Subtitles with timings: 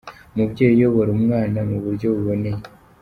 [0.33, 2.61] Umubyeyi uyobora umwana mu buryo buboneye.